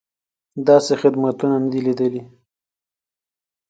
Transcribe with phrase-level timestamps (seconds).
[0.67, 2.23] داسې خدمتونه نه دي لیدلي.